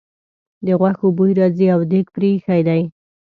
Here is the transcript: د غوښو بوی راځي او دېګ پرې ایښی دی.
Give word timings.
د 0.65 0.67
غوښو 0.79 1.07
بوی 1.17 1.31
راځي 1.39 1.67
او 1.75 1.81
دېګ 1.91 2.05
پرې 2.15 2.29
ایښی 2.33 2.61
دی. 2.67 2.81